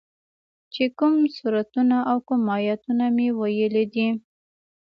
چې 0.73 0.83
کوم 0.97 1.15
سورتونه 1.37 1.97
او 2.09 2.17
کوم 2.27 2.41
ايتونه 2.57 3.05
مې 3.15 3.27
ويلي 3.39 3.83
دي. 3.93 4.07